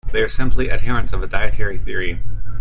[0.11, 2.21] They are simply adherents of a dietary theory.